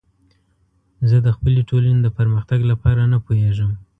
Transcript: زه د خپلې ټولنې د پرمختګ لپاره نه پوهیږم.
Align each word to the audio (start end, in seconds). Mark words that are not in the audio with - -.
زه 1.09 1.17
د 1.25 1.27
خپلې 1.35 1.61
ټولنې 1.69 1.99
د 2.03 2.07
پرمختګ 2.17 2.59
لپاره 2.71 3.01
نه 3.11 3.17
پوهیږم. 3.25 3.71